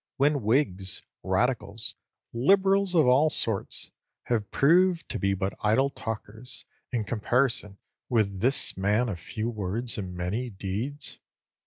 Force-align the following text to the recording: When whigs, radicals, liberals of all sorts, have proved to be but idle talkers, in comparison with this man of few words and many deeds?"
When 0.17 0.41
whigs, 0.41 1.03
radicals, 1.21 1.93
liberals 2.33 2.95
of 2.95 3.05
all 3.05 3.29
sorts, 3.29 3.91
have 4.23 4.49
proved 4.49 5.07
to 5.09 5.19
be 5.19 5.35
but 5.35 5.53
idle 5.61 5.91
talkers, 5.91 6.65
in 6.91 7.03
comparison 7.03 7.77
with 8.09 8.39
this 8.39 8.75
man 8.75 9.09
of 9.09 9.19
few 9.19 9.47
words 9.51 9.99
and 9.99 10.15
many 10.15 10.49
deeds?" 10.49 11.19